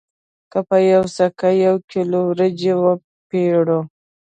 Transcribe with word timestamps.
که 0.51 0.59
په 0.67 0.77
یوه 0.91 1.07
سکه 1.17 1.49
یو 1.65 1.75
کیلو 1.89 2.19
وریجې 2.29 2.73
وپېرو 2.83 3.79